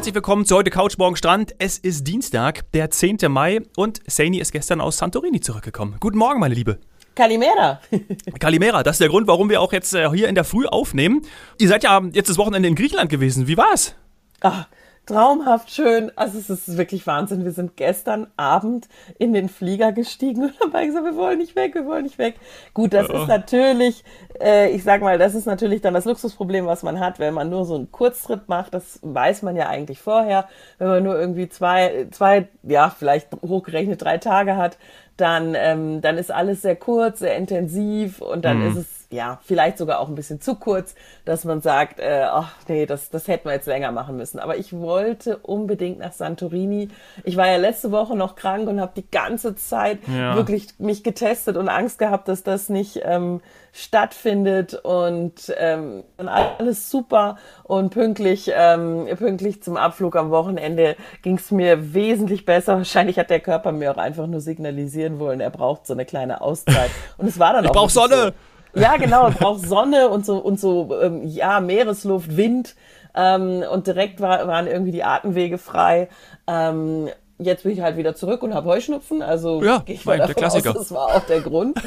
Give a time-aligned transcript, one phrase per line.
[0.00, 1.54] Herzlich willkommen zu heute Couch Morgen Strand.
[1.58, 3.18] Es ist Dienstag, der 10.
[3.28, 5.96] Mai und Saini ist gestern aus Santorini zurückgekommen.
[6.00, 6.78] Guten Morgen, meine Liebe.
[7.14, 7.82] Kalimera.
[8.40, 11.20] Kalimera, das ist der Grund, warum wir auch jetzt äh, hier in der Früh aufnehmen.
[11.58, 13.46] Ihr seid ja jetzt das Wochenende in Griechenland gewesen.
[13.46, 13.94] Wie war's?
[14.40, 14.68] Ach,
[15.06, 16.12] traumhaft schön.
[16.16, 17.44] Also es ist wirklich Wahnsinn.
[17.44, 21.74] Wir sind gestern Abend in den Flieger gestiegen und haben gesagt, wir wollen nicht weg,
[21.74, 22.36] wir wollen nicht weg.
[22.74, 23.14] Gut, das oh.
[23.14, 24.04] ist natürlich,
[24.40, 27.50] äh, ich sag mal, das ist natürlich dann das Luxusproblem, was man hat, wenn man
[27.50, 28.74] nur so einen Kurztrip macht.
[28.74, 30.48] Das weiß man ja eigentlich vorher.
[30.78, 34.78] Wenn man nur irgendwie zwei, zwei, ja, vielleicht hochgerechnet drei Tage hat,
[35.16, 38.68] dann, ähm, dann ist alles sehr kurz, sehr intensiv und dann mhm.
[38.68, 42.54] ist es ja, vielleicht sogar auch ein bisschen zu kurz, dass man sagt, äh, ach
[42.68, 44.38] nee, das, das hätten wir jetzt länger machen müssen.
[44.38, 46.88] Aber ich wollte unbedingt nach Santorini.
[47.24, 50.36] Ich war ja letzte Woche noch krank und habe die ganze Zeit ja.
[50.36, 53.40] wirklich mich getestet und Angst gehabt, dass das nicht ähm,
[53.72, 61.50] stattfindet und ähm, alles super und pünktlich, ähm, pünktlich zum Abflug am Wochenende ging es
[61.50, 62.76] mir wesentlich besser.
[62.76, 66.40] Wahrscheinlich hat der Körper mir auch einfach nur signalisieren wollen, er braucht so eine kleine
[66.40, 66.90] Auszeit.
[67.18, 67.74] Und es war dann ich auch.
[67.74, 68.16] Ich brauche Sonne!
[68.16, 68.49] So.
[68.74, 72.74] Ja, genau, es braucht Sonne und so und so ähm, ja Meeresluft, Wind
[73.14, 76.08] ähm, und direkt war, waren irgendwie die Atemwege frei.
[76.46, 77.08] Ähm,
[77.40, 80.62] jetzt bin ich halt wieder zurück und habe Heuschnupfen, also ja, ich mal davon aus,
[80.62, 81.78] das war auch der Grund.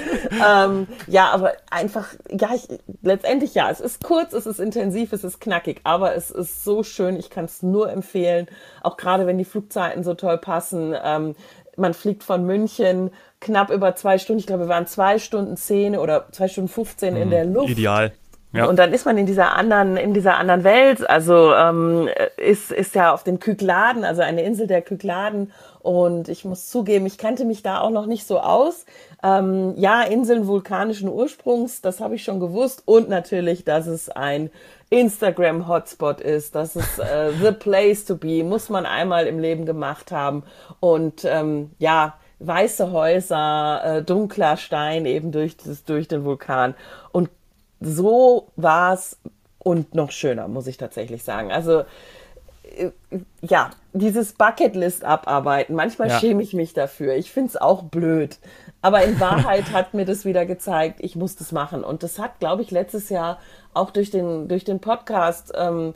[0.45, 2.67] ähm, ja, aber einfach, ja, ich,
[3.01, 6.83] letztendlich ja, es ist kurz, es ist intensiv, es ist knackig, aber es ist so
[6.83, 8.47] schön, ich kann es nur empfehlen,
[8.81, 10.95] auch gerade wenn die Flugzeiten so toll passen.
[11.03, 11.35] Ähm,
[11.77, 14.39] man fliegt von München knapp über zwei Stunden.
[14.39, 17.31] Ich glaube, wir waren zwei Stunden zehn oder zwei Stunden 15 in mhm.
[17.31, 17.69] der Luft.
[17.69, 18.13] Ideal.
[18.53, 18.65] Ja.
[18.65, 21.09] Und dann ist man in dieser anderen, in dieser anderen Welt.
[21.09, 25.51] Also ähm, ist, ist ja auf den Kykladen, also eine Insel der Kykladen.
[25.79, 28.85] Und ich muss zugeben, ich kannte mich da auch noch nicht so aus.
[29.23, 32.83] Ähm, ja, Inseln vulkanischen Ursprungs, das habe ich schon gewusst.
[32.85, 34.51] Und natürlich, dass es ein
[34.91, 36.53] Instagram-Hotspot ist.
[36.53, 38.43] Das ist äh, the place to be.
[38.43, 40.43] Muss man einmal im Leben gemacht haben.
[40.79, 46.75] Und ähm, ja, weiße Häuser, äh, dunkler Stein eben durch, das, durch den Vulkan.
[47.11, 47.29] Und
[47.83, 49.17] so war es
[49.59, 51.51] und noch schöner, muss ich tatsächlich sagen.
[51.51, 51.83] Also
[52.77, 52.91] äh,
[53.41, 56.19] ja, dieses Bucketlist abarbeiten, manchmal ja.
[56.19, 57.15] schäme ich mich dafür.
[57.15, 58.39] Ich finde es auch blöd.
[58.81, 61.83] Aber in Wahrheit hat mir das wieder gezeigt, ich muss das machen.
[61.83, 63.39] Und das hat, glaube ich, letztes Jahr
[63.73, 65.93] auch durch den, durch den Podcast ähm,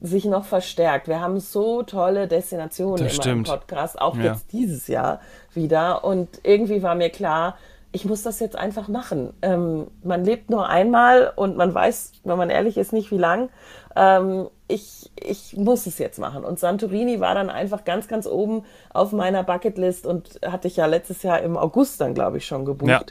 [0.00, 1.08] sich noch verstärkt.
[1.08, 4.24] Wir haben so tolle Destinationen das im Podcast, auch ja.
[4.24, 5.20] jetzt dieses Jahr
[5.52, 6.04] wieder.
[6.04, 7.56] Und irgendwie war mir klar,
[7.92, 9.32] ich muss das jetzt einfach machen.
[9.42, 13.50] Ähm, man lebt nur einmal und man weiß, wenn man ehrlich ist, nicht wie lang.
[13.96, 16.44] Ähm, ich, ich muss es jetzt machen.
[16.44, 20.86] Und Santorini war dann einfach ganz, ganz oben auf meiner Bucketlist und hatte ich ja
[20.86, 22.90] letztes Jahr im August dann, glaube ich, schon gebucht.
[22.90, 23.02] Ja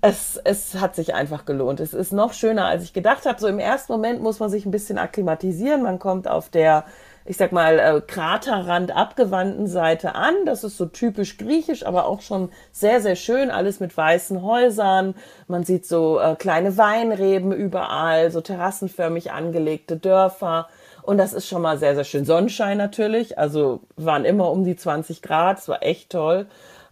[0.00, 1.80] es, es hat sich einfach gelohnt.
[1.80, 3.40] Es ist noch schöner, als ich gedacht habe.
[3.40, 5.82] So im ersten Moment muss man sich ein bisschen akklimatisieren.
[5.82, 6.84] Man kommt auf der,
[7.28, 10.34] ich sag mal, äh, Kraterrand abgewandten Seite an.
[10.46, 13.50] Das ist so typisch griechisch, aber auch schon sehr, sehr schön.
[13.50, 15.14] Alles mit weißen Häusern.
[15.46, 20.68] Man sieht so äh, kleine Weinreben überall, so terrassenförmig angelegte Dörfer.
[21.02, 22.24] Und das ist schon mal sehr, sehr schön.
[22.24, 23.38] Sonnenschein natürlich.
[23.38, 25.58] Also waren immer um die 20 Grad.
[25.58, 26.46] Es war echt toll.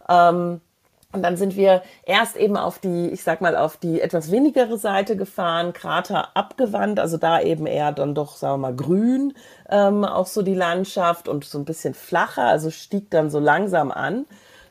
[0.07, 0.61] Ähm,
[1.17, 4.77] und dann sind wir erst eben auf die, ich sag mal, auf die etwas wenigere
[4.77, 9.33] Seite gefahren, Krater abgewandt, also da eben eher dann doch, sagen wir mal, grün,
[9.69, 13.91] ähm, auch so die Landschaft und so ein bisschen flacher, also stieg dann so langsam
[13.91, 14.25] an.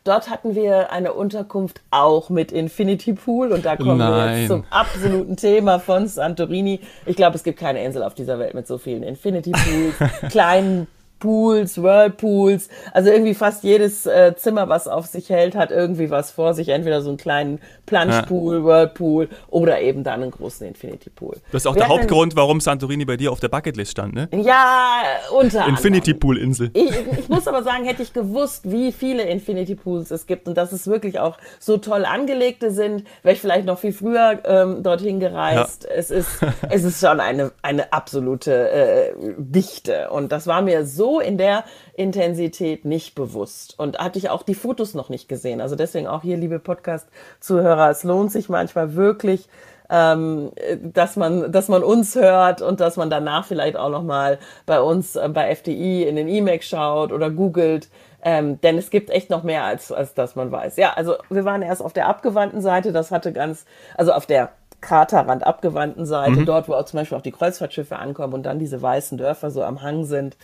[0.04, 4.12] Dort hatten wir eine Unterkunft auch mit Infinity Pool und da kommen Nein.
[4.12, 6.78] wir jetzt zum absoluten Thema von Santorini.
[7.06, 10.86] Ich glaube, es gibt keine Insel auf dieser Welt mit so vielen Infinity Pools, kleinen
[11.18, 16.30] Pools, Whirlpools, also irgendwie fast jedes äh, Zimmer, was auf sich hält, hat irgendwie was
[16.30, 16.68] vor sich.
[16.68, 18.64] Entweder so einen kleinen Plungepool, ja.
[18.64, 21.36] Whirlpool oder eben dann einen großen Infinity Pool.
[21.52, 24.28] Das ist auch Wir der Hauptgrund, warum Santorini bei dir auf der Bucketlist stand, ne?
[24.32, 25.02] Ja,
[25.38, 26.70] unter Infinity Pool Insel.
[26.74, 30.56] Ich, ich muss aber sagen, hätte ich gewusst, wie viele Infinity Pools es gibt und
[30.56, 34.82] dass es wirklich auch so toll angelegte sind, wäre ich vielleicht noch viel früher ähm,
[34.82, 35.84] dorthin gereist.
[35.84, 35.90] Ja.
[35.96, 41.05] Es ist, es ist schon eine, eine absolute äh, Dichte und das war mir so
[41.06, 41.62] so in der
[41.94, 45.60] Intensität nicht bewusst und hatte ich auch die Fotos noch nicht gesehen.
[45.60, 49.48] Also deswegen auch hier, liebe Podcast-Zuhörer, es lohnt sich manchmal wirklich,
[49.88, 50.50] ähm,
[50.82, 54.80] dass man, dass man uns hört und dass man danach vielleicht auch noch mal bei
[54.80, 57.88] uns äh, bei FDI in den E-Mail schaut oder googelt.
[58.24, 60.76] Ähm, denn es gibt echt noch mehr als, als das man weiß.
[60.76, 63.64] Ja, also wir waren erst auf der abgewandten Seite, das hatte ganz,
[63.96, 64.50] also auf der
[64.86, 66.46] Kraterrand abgewandten Seite, mhm.
[66.46, 69.64] dort, wo auch zum Beispiel auch die Kreuzfahrtschiffe ankommen und dann diese weißen Dörfer so
[69.64, 70.36] am Hang sind.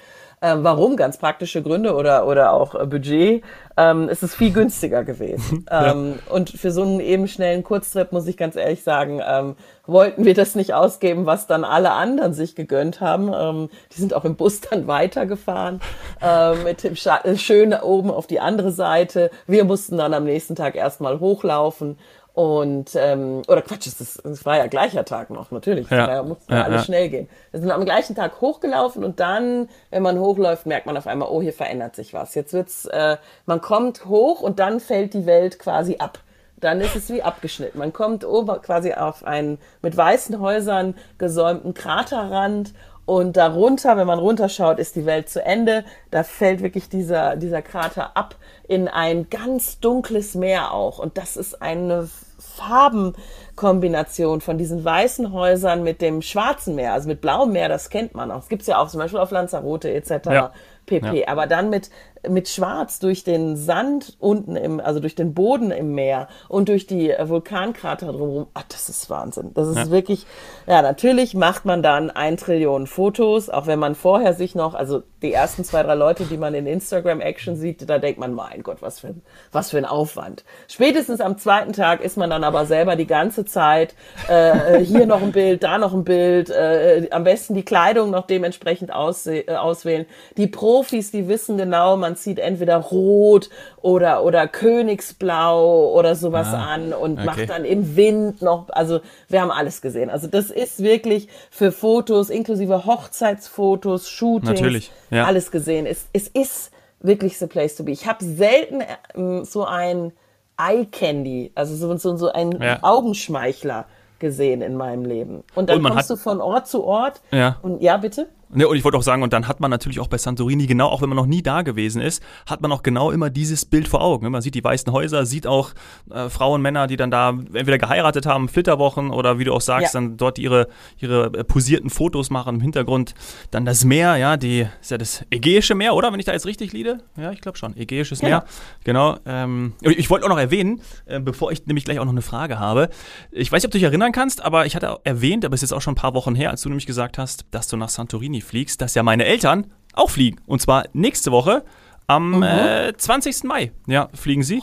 [0.45, 0.97] Ähm, warum?
[0.97, 3.45] Ganz praktische Gründe oder, oder auch äh, Budget.
[3.77, 5.67] Ähm, es ist viel günstiger gewesen.
[5.71, 5.93] ja.
[5.93, 9.55] ähm, und für so einen eben schnellen Kurztrip, muss ich ganz ehrlich sagen, ähm,
[9.87, 13.33] wollten wir das nicht ausgeben, was dann alle anderen sich gegönnt haben.
[13.33, 15.81] Ähm, die sind auch im Bus dann weitergefahren
[16.21, 19.31] äh, mit dem Scha äh, schön oben auf die andere Seite.
[19.47, 21.99] Wir mussten dann am nächsten Tag erstmal hochlaufen
[22.35, 25.91] und, ähm, oder Quatsch, es, ist, es war ja gleicher Tag noch, natürlich.
[25.91, 26.07] Ja.
[26.07, 26.85] Da musste ja, alles ja.
[26.87, 27.29] schnell gehen.
[27.51, 31.29] Wir sind am gleichen Tag hochgelaufen und dann, wenn man hochläuft, merkt man auf einmal,
[31.29, 32.35] oh, hier verändert sich was.
[32.35, 36.21] Jetzt wird's, äh, man kommt hoch und dann fällt die Welt quasi ab.
[36.59, 37.79] Dann ist es wie abgeschnitten.
[37.79, 42.73] Man kommt oben quasi auf einen mit weißen Häusern gesäumten Kraterrand
[43.05, 45.85] und darunter, wenn man runterschaut, ist die Welt zu Ende.
[46.11, 48.37] Da fällt wirklich dieser, dieser Krater ab
[48.69, 50.99] in ein ganz dunkles Meer auch.
[50.99, 52.09] Und das ist eine
[52.39, 58.15] Farbenkombination von diesen weißen Häusern mit dem schwarzen Meer, also mit blauem Meer, das kennt
[58.15, 58.37] man auch.
[58.37, 60.11] Das gibt's ja auch zum Beispiel auf Lanzarote etc.
[60.27, 60.53] Ja.
[60.87, 61.21] pp.
[61.21, 61.29] Ja.
[61.29, 61.91] Aber dann mit
[62.29, 66.87] mit Schwarz durch den Sand unten im, also durch den Boden im Meer und durch
[66.87, 68.47] die äh, Vulkankrater drumherum.
[68.55, 69.53] Ach, das ist Wahnsinn.
[69.55, 69.91] Das ist ja.
[69.91, 70.27] wirklich,
[70.67, 75.03] ja, natürlich macht man dann ein Trillion Fotos, auch wenn man vorher sich noch, also
[75.23, 78.63] die ersten zwei, drei Leute, die man in Instagram Action sieht, da denkt man, mein
[78.63, 80.45] Gott, was für ein, was für ein Aufwand.
[80.69, 83.95] Spätestens am zweiten Tag ist man dann aber selber die ganze Zeit,
[84.29, 88.11] äh, äh hier noch ein Bild, da noch ein Bild, äh, am besten die Kleidung
[88.11, 90.07] noch dementsprechend aus, äh, auswählen.
[90.37, 93.49] Die Profis, die wissen genau, man man zieht entweder rot
[93.81, 97.25] oder, oder Königsblau oder sowas ah, an und okay.
[97.25, 100.11] macht dann im Wind noch, also wir haben alles gesehen.
[100.11, 105.25] Also das ist wirklich für Fotos, inklusive Hochzeitsfotos, Shootings, Natürlich, ja.
[105.25, 105.87] alles gesehen.
[105.87, 106.71] Es, es ist
[107.01, 107.93] wirklich the place to be.
[107.93, 108.83] Ich habe selten
[109.15, 110.13] ähm, so ein
[110.59, 112.79] Eye Candy, also so, so, so ein ja.
[112.83, 113.87] Augenschmeichler
[114.19, 115.45] gesehen in meinem Leben.
[115.55, 117.23] Und dann und kommst du von Ort zu Ort.
[117.31, 117.57] Ja.
[117.63, 118.29] Und ja, bitte?
[118.55, 120.89] Ne, und ich wollte auch sagen, und dann hat man natürlich auch bei Santorini genau,
[120.89, 123.89] auch wenn man noch nie da gewesen ist, hat man auch genau immer dieses Bild
[123.89, 124.31] vor Augen.
[124.31, 125.71] Man sieht die weißen Häuser, sieht auch
[126.11, 129.95] äh, Frauen, Männer, die dann da entweder geheiratet haben, Flitterwochen oder wie du auch sagst,
[129.95, 130.01] ja.
[130.01, 130.69] dann dort ihre,
[130.99, 133.15] ihre äh, posierten Fotos machen im Hintergrund.
[133.51, 136.13] Dann das Meer, ja, die ist ja das Ägäische Meer, oder?
[136.13, 136.99] Wenn ich da jetzt richtig liege?
[137.17, 137.75] Ja, ich glaube schon.
[137.75, 138.31] Ägäisches genau.
[138.31, 138.45] Meer.
[138.85, 139.17] Genau.
[139.25, 142.59] Ähm, ich wollte auch noch erwähnen, äh, bevor ich nämlich gleich auch noch eine Frage
[142.59, 142.91] habe.
[143.31, 145.71] Ich weiß nicht, ob du dich erinnern kannst, aber ich hatte erwähnt, aber es ist
[145.71, 147.89] jetzt auch schon ein paar Wochen her, als du nämlich gesagt hast, dass du nach
[147.89, 150.41] Santorini fliegst, dass ja meine Eltern auch fliegen.
[150.47, 151.65] Und zwar nächste Woche
[152.07, 152.43] am mhm.
[152.43, 153.45] äh, 20.
[153.45, 153.73] Mai.
[153.87, 154.63] Ja, fliegen sie.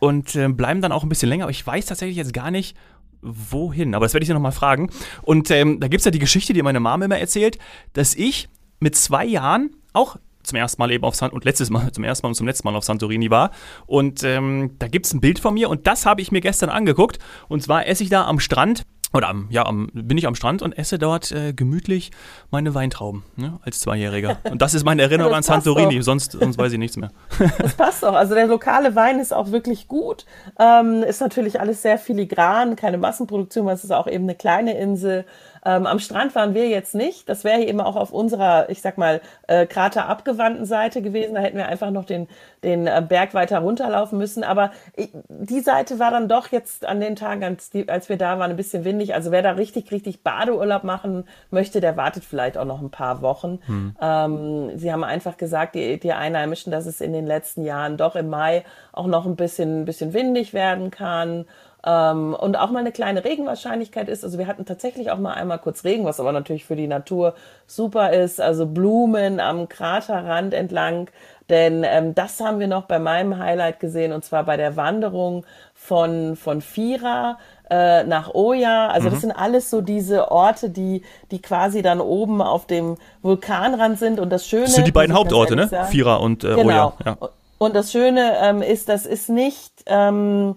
[0.00, 1.44] Und äh, bleiben dann auch ein bisschen länger.
[1.44, 2.76] Aber ich weiß tatsächlich jetzt gar nicht,
[3.20, 3.94] wohin.
[3.94, 4.90] Aber das werde ich sie nochmal fragen.
[5.22, 7.58] Und ähm, da gibt es ja die Geschichte, die meine Mama immer erzählt,
[7.92, 8.48] dass ich
[8.80, 12.24] mit zwei Jahren auch zum ersten Mal eben auf San und letztes Mal zum ersten
[12.24, 13.50] Mal und zum letzten Mal auf Santorini war.
[13.86, 16.70] Und ähm, da gibt es ein Bild von mir und das habe ich mir gestern
[16.70, 17.18] angeguckt.
[17.48, 20.60] Und zwar esse ich da am Strand oder am, ja, am, bin ich am Strand
[20.60, 22.10] und esse dort äh, gemütlich
[22.50, 24.38] meine Weintrauben ne, als Zweijähriger.
[24.50, 27.10] Und das ist meine Erinnerung an Santorini, sonst, sonst weiß ich nichts mehr.
[27.58, 28.14] das passt doch.
[28.14, 30.26] Also der lokale Wein ist auch wirklich gut.
[30.58, 34.76] Ähm, ist natürlich alles sehr filigran, keine Massenproduktion, weil es ist auch eben eine kleine
[34.78, 35.24] Insel.
[35.64, 37.28] Ähm, am Strand waren wir jetzt nicht.
[37.28, 41.34] Das wäre eben auch auf unserer, ich sag mal, äh, kraterabgewandten Seite gewesen.
[41.34, 42.28] Da hätten wir einfach noch den,
[42.64, 44.44] den äh, Berg weiter runterlaufen müssen.
[44.44, 48.16] Aber ich, die Seite war dann doch jetzt an den Tagen, als, die, als wir
[48.16, 49.14] da waren, ein bisschen windig.
[49.14, 53.22] Also wer da richtig, richtig Badeurlaub machen möchte, der wartet vielleicht auch noch ein paar
[53.22, 53.60] Wochen.
[53.66, 53.96] Hm.
[54.00, 58.16] Ähm, sie haben einfach gesagt, die, die Einheimischen, dass es in den letzten Jahren doch
[58.16, 61.46] im Mai auch noch ein bisschen, ein bisschen windig werden kann.
[61.86, 64.24] Ähm, und auch mal eine kleine Regenwahrscheinlichkeit ist.
[64.24, 67.34] Also wir hatten tatsächlich auch mal einmal kurz Regen, was aber natürlich für die Natur
[67.66, 68.40] super ist.
[68.40, 71.08] Also Blumen am Kraterrand entlang.
[71.48, 75.46] Denn ähm, das haben wir noch bei meinem Highlight gesehen und zwar bei der Wanderung
[75.72, 77.38] von, von Fira
[77.70, 78.88] äh, nach Oya.
[78.88, 79.12] Also mhm.
[79.12, 84.18] das sind alles so diese Orte, die, die quasi dann oben auf dem Vulkanrand sind.
[84.18, 84.64] Und das Schöne.
[84.64, 85.68] Das sind die beiden Hauptorte, ne?
[85.90, 86.64] Fira und äh, genau.
[86.64, 86.92] Oya.
[87.04, 87.16] Ja.
[87.58, 89.72] Und das Schöne ähm, ist, das ist nicht.
[89.86, 90.56] Ähm,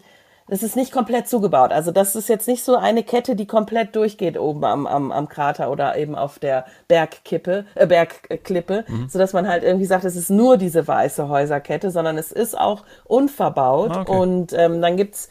[0.51, 1.71] das ist nicht komplett zugebaut.
[1.71, 5.29] Also das ist jetzt nicht so eine Kette, die komplett durchgeht oben am, am, am
[5.29, 9.07] Krater oder eben auf der Bergkippe, äh, Bergklippe, mhm.
[9.07, 12.59] so dass man halt irgendwie sagt, es ist nur diese weiße Häuserkette, sondern es ist
[12.59, 13.91] auch unverbaut.
[13.95, 14.11] Ah, okay.
[14.11, 15.29] Und ähm, dann gibt's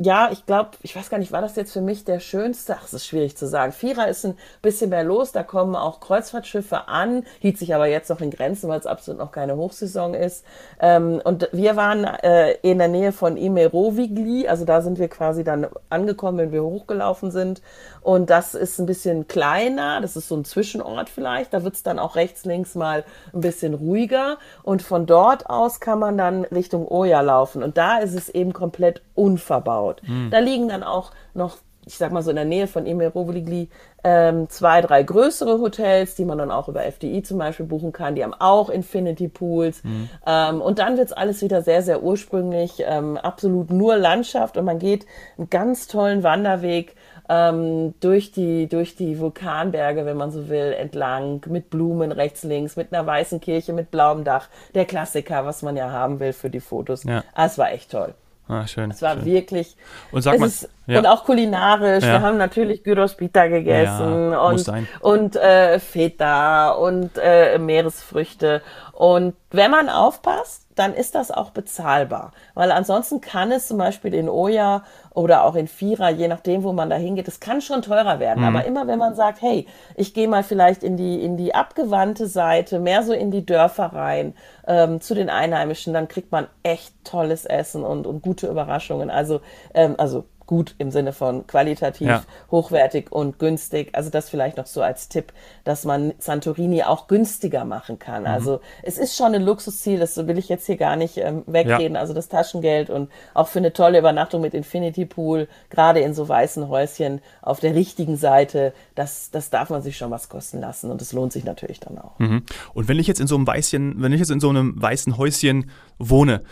[0.00, 2.76] ja, ich glaube, ich weiß gar nicht, war das jetzt für mich der schönste?
[2.78, 3.72] Ach, es ist schwierig zu sagen.
[3.72, 8.08] Vierer ist ein bisschen mehr los, da kommen auch Kreuzfahrtschiffe an, hielt sich aber jetzt
[8.08, 10.44] noch in Grenzen, weil es absolut noch keine Hochsaison ist.
[10.78, 15.42] Ähm, und wir waren äh, in der Nähe von Imerovigli, also da sind wir quasi
[15.42, 17.60] dann angekommen, wenn wir hochgelaufen sind.
[18.00, 21.52] Und das ist ein bisschen kleiner, das ist so ein Zwischenort vielleicht.
[21.52, 24.38] Da wird es dann auch rechts, links mal ein bisschen ruhiger.
[24.62, 27.62] Und von dort aus kann man dann Richtung Oya laufen.
[27.64, 29.87] Und da ist es eben komplett unverbaut.
[30.06, 30.30] Mhm.
[30.30, 33.68] Da liegen dann auch noch ich sag mal so in der Nähe von Emir Roveligli,
[34.04, 38.14] ähm, zwei, drei größere Hotels, die man dann auch über FDI zum Beispiel buchen kann.
[38.14, 39.82] Die haben auch Infinity Pools.
[39.82, 40.10] Mhm.
[40.26, 44.78] Ähm, und dann wird's alles wieder sehr, sehr ursprünglich, ähm, absolut nur Landschaft und man
[44.78, 45.06] geht
[45.38, 46.94] einen ganz tollen Wanderweg
[47.30, 52.76] ähm, durch die durch die Vulkanberge, wenn man so will, entlang mit Blumen rechts links,
[52.76, 56.50] mit einer weißen Kirche mit blauem Dach, der Klassiker, was man ja haben will für
[56.50, 57.04] die Fotos.
[57.04, 57.24] Ja.
[57.34, 58.14] Ah, es war echt toll.
[58.48, 58.90] Ah, schön.
[58.90, 59.26] Es war schön.
[59.26, 59.76] wirklich.
[60.10, 60.98] Und sag mal, ist, ja.
[60.98, 62.02] und auch kulinarisch.
[62.02, 62.14] Ja.
[62.14, 68.62] Wir haben natürlich Gyros Pita gegessen ja, und und äh, Feta und äh, Meeresfrüchte.
[68.92, 72.32] Und wenn man aufpasst, dann ist das auch bezahlbar.
[72.54, 76.72] Weil ansonsten kann es zum Beispiel in Oya oder auch in Vierer, je nachdem, wo
[76.72, 78.40] man da hingeht, es kann schon teurer werden.
[78.40, 78.46] Mhm.
[78.46, 79.66] Aber immer wenn man sagt, hey,
[79.96, 83.86] ich gehe mal vielleicht in die, in die abgewandte Seite, mehr so in die Dörfer
[83.86, 84.34] rein,
[84.66, 89.10] ähm, zu den Einheimischen, dann kriegt man echt tolles Essen und, und gute Überraschungen.
[89.10, 89.40] Also,
[89.74, 92.24] ähm, also gut im Sinne von qualitativ, ja.
[92.50, 93.90] hochwertig und günstig.
[93.92, 98.22] Also das vielleicht noch so als Tipp, dass man Santorini auch günstiger machen kann.
[98.22, 98.28] Mhm.
[98.28, 101.94] Also es ist schon ein Luxusziel, das will ich jetzt hier gar nicht ähm, wegreden.
[101.94, 102.00] Ja.
[102.00, 106.26] Also das Taschengeld und auch für eine tolle Übernachtung mit Infinity Pool, gerade in so
[106.26, 110.90] weißen Häuschen auf der richtigen Seite, das, das darf man sich schon was kosten lassen
[110.90, 112.18] und es lohnt sich natürlich dann auch.
[112.18, 112.42] Mhm.
[112.72, 115.18] Und wenn ich jetzt in so einem weißen, wenn ich jetzt in so einem weißen
[115.18, 116.42] Häuschen wohne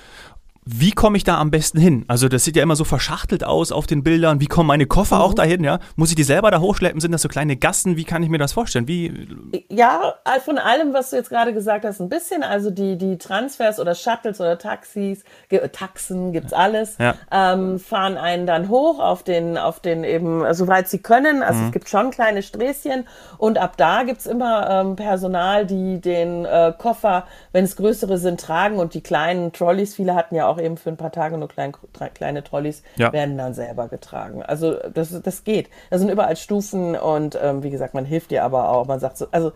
[0.69, 2.05] wie komme ich da am besten hin?
[2.09, 4.41] Also das sieht ja immer so verschachtelt aus auf den Bildern.
[4.41, 5.23] Wie kommen meine Koffer mhm.
[5.23, 5.63] auch dahin?
[5.63, 7.01] Ja, muss ich die selber da hochschleppen?
[7.01, 7.97] Sind das so kleine Gassen?
[7.97, 8.89] Wie kann ich mir das vorstellen?
[8.89, 9.29] Wie?
[9.71, 12.43] Ja, von allem, was du jetzt gerade gesagt hast, ein bisschen.
[12.43, 15.23] Also die die Transfers oder Shuttles oder Taxis,
[15.71, 17.15] Taxen gibt's alles, ja.
[17.31, 21.45] ähm, fahren einen dann hoch auf den auf den eben, soweit sie können.
[21.45, 21.67] Also mhm.
[21.67, 23.07] es gibt schon kleine Sträßchen
[23.39, 28.41] und ab da gibt's immer ähm, Personal, die den äh, Koffer, wenn es größere sind,
[28.41, 29.95] tragen und die kleinen Trolleys.
[29.95, 31.73] Viele hatten ja auch auch eben für ein paar Tage nur klein,
[32.15, 33.13] kleine Trolleys ja.
[33.13, 34.43] werden dann selber getragen.
[34.43, 35.71] Also das, das geht.
[35.91, 38.87] Da sind überall Stufen und ähm, wie gesagt, man hilft dir aber auch.
[38.87, 39.53] Man sagt so, also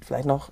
[0.00, 0.50] vielleicht noch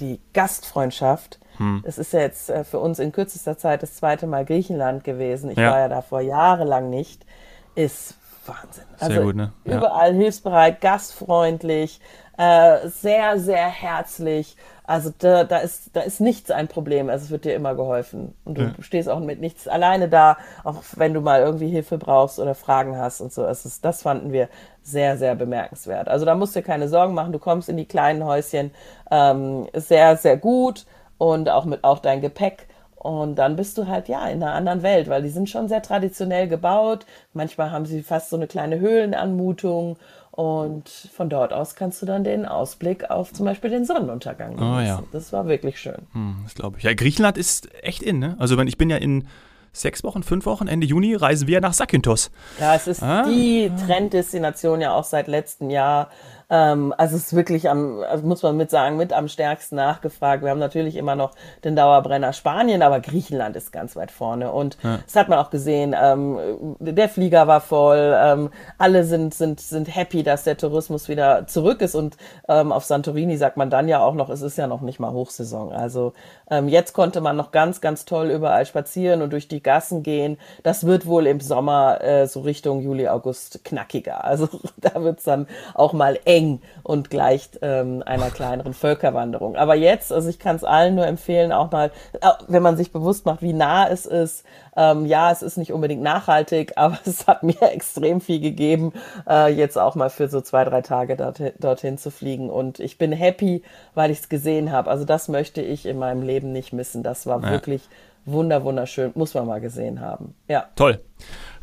[0.00, 1.38] die Gastfreundschaft.
[1.58, 1.82] Hm.
[1.86, 5.50] Es ist ja jetzt äh, für uns in kürzester Zeit das zweite Mal Griechenland gewesen.
[5.50, 5.70] Ich ja.
[5.70, 7.26] war ja da vor jahrelang nicht.
[7.74, 8.84] Ist Wahnsinn.
[8.98, 9.52] Also sehr gut, ne?
[9.64, 9.76] Ja.
[9.78, 12.00] überall hilfsbereit, gastfreundlich,
[12.36, 14.56] äh, sehr, sehr herzlich.
[14.84, 17.08] Also da, da, ist, da ist nichts ein Problem.
[17.08, 18.34] Also es wird dir immer geholfen.
[18.44, 18.72] Und du ja.
[18.80, 22.96] stehst auch mit nichts alleine da, auch wenn du mal irgendwie Hilfe brauchst oder Fragen
[22.98, 23.44] hast und so.
[23.44, 24.48] Es ist, das fanden wir
[24.82, 26.08] sehr, sehr bemerkenswert.
[26.08, 27.32] Also da musst du dir keine Sorgen machen.
[27.32, 28.72] Du kommst in die kleinen Häuschen
[29.10, 30.84] ähm, sehr, sehr gut
[31.16, 32.66] und auch mit auch dein Gepäck.
[33.02, 35.82] Und dann bist du halt ja in einer anderen Welt, weil die sind schon sehr
[35.82, 37.04] traditionell gebaut.
[37.32, 39.96] Manchmal haben sie fast so eine kleine Höhlenanmutung
[40.30, 44.76] und von dort aus kannst du dann den Ausblick auf zum Beispiel den Sonnenuntergang genießen.
[44.76, 45.02] Oh, ja.
[45.10, 46.06] Das war wirklich schön.
[46.12, 46.84] Hm, das glaube ich.
[46.84, 48.36] Ja, Griechenland ist echt in, ne?
[48.38, 49.26] Also wenn ich bin ja in
[49.72, 52.30] sechs Wochen, fünf Wochen, Ende Juni reisen wir nach Sakynthos.
[52.60, 53.24] Ja, es ist ah.
[53.24, 56.08] die Trenddestination ja auch seit letztem Jahr.
[56.52, 60.42] Ähm, also es ist wirklich am, also muss man mit sagen, mit am stärksten nachgefragt.
[60.42, 61.32] Wir haben natürlich immer noch
[61.64, 64.52] den Dauerbrenner Spanien, aber Griechenland ist ganz weit vorne.
[64.52, 64.98] Und ja.
[65.04, 65.96] das hat man auch gesehen.
[65.98, 68.14] Ähm, der Flieger war voll.
[68.14, 71.94] Ähm, alle sind, sind, sind happy, dass der Tourismus wieder zurück ist.
[71.94, 72.18] Und
[72.48, 75.12] ähm, auf Santorini sagt man dann ja auch noch, es ist ja noch nicht mal
[75.12, 75.72] Hochsaison.
[75.72, 76.12] Also
[76.50, 80.36] ähm, jetzt konnte man noch ganz, ganz toll überall spazieren und durch die Gassen gehen.
[80.62, 84.22] Das wird wohl im Sommer äh, so Richtung Juli, August knackiger.
[84.24, 89.56] Also da wird's dann auch mal eng eng und gleicht ähm, einer kleineren Völkerwanderung.
[89.56, 92.92] Aber jetzt, also ich kann es allen nur empfehlen, auch mal, äh, wenn man sich
[92.92, 94.44] bewusst macht, wie nah es ist.
[94.74, 98.92] Ähm, ja, es ist nicht unbedingt nachhaltig, aber es hat mir extrem viel gegeben,
[99.28, 102.50] äh, jetzt auch mal für so zwei, drei Tage dorthin, dorthin zu fliegen.
[102.50, 103.62] Und ich bin happy,
[103.94, 104.90] weil ich es gesehen habe.
[104.90, 107.02] Also das möchte ich in meinem Leben nicht missen.
[107.02, 107.50] Das war ja.
[107.50, 107.88] wirklich
[108.24, 109.12] wunder, wunderschön.
[109.14, 110.34] Muss man mal gesehen haben.
[110.48, 110.66] Ja.
[110.76, 111.00] Toll.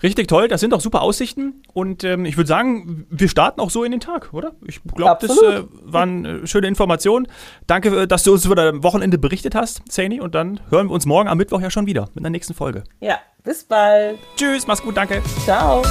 [0.01, 3.69] Richtig toll, das sind auch super Aussichten und ähm, ich würde sagen, wir starten auch
[3.69, 4.53] so in den Tag, oder?
[4.65, 7.27] Ich glaube, das äh, waren äh, schöne Informationen.
[7.67, 10.93] Danke, äh, dass du uns über das Wochenende berichtet hast, Zany, und dann hören wir
[10.93, 12.85] uns morgen am Mittwoch ja schon wieder mit der nächsten Folge.
[13.01, 14.19] Ja, bis bald.
[14.37, 15.21] Tschüss, mach's gut, danke.
[15.43, 15.81] Ciao.